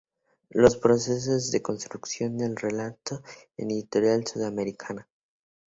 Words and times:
Los 0.49 0.77
procesos 0.77 1.51
de 1.51 1.61
construcción 1.61 2.35
del 2.39 2.57
relato" 2.57 3.21
en 3.55 3.69
Editorial 3.69 4.25
Sudamericana. 4.25 5.07